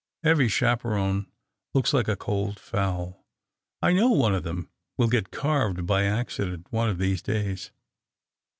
Every 0.23 0.47
chaperone 0.47 1.27
looks 1.75 1.93
like 1.93 2.07
a 2.07 2.15
cold 2.15 2.59
fowl. 2.59 3.23
I 3.83 3.93
know 3.93 4.09
one 4.09 4.33
of 4.33 4.41
them 4.41 4.71
will 4.97 5.07
get 5.07 5.29
carved 5.29 5.85
by 5.85 6.05
accident 6.05 6.65
one 6.71 6.89
of 6.89 6.97
these 6.97 7.21
days." 7.21 7.69